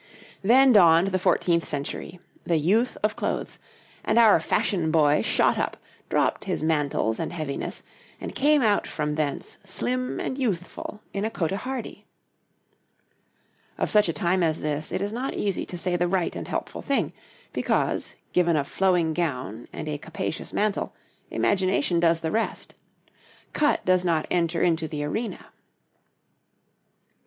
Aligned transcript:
Then 0.41 0.73
dawned 0.73 1.09
the 1.09 1.19
fourteenth 1.19 1.67
century 1.67 2.19
the 2.43 2.57
youth 2.57 2.97
of 3.03 3.15
clothes 3.15 3.59
and 4.03 4.17
our 4.17 4.39
fashion 4.39 4.89
boy 4.89 5.21
shot 5.21 5.59
up, 5.59 5.77
dropped 6.09 6.45
his 6.45 6.63
mantles 6.63 7.19
and 7.19 7.31
heaviness, 7.31 7.83
and 8.19 8.33
came 8.33 8.63
out 8.63 8.87
from 8.87 9.13
thence 9.13 9.59
slim 9.63 10.19
and 10.19 10.39
youthful 10.39 11.01
in 11.13 11.23
a 11.23 11.29
cotehardie. 11.29 12.07
Of 13.77 13.91
such 13.91 14.09
a 14.09 14.13
time 14.13 14.41
as 14.41 14.61
this 14.61 14.91
it 14.91 15.03
is 15.03 15.13
not 15.13 15.35
easy 15.35 15.67
to 15.67 15.77
say 15.77 15.95
the 15.95 16.07
right 16.07 16.35
and 16.35 16.47
helpful 16.47 16.81
thing, 16.81 17.13
because, 17.53 18.15
given 18.33 18.55
a 18.55 18.63
flowing 18.63 19.13
gown 19.13 19.67
and 19.71 19.87
a 19.87 19.99
capacious 19.99 20.51
mantle, 20.51 20.95
imagination 21.29 21.99
does 21.99 22.21
the 22.21 22.31
rest. 22.31 22.73
Cut 23.53 23.85
does 23.85 24.03
not 24.03 24.25
enter 24.31 24.63
into 24.63 24.87
the 24.87 25.03
arena. 25.03 25.49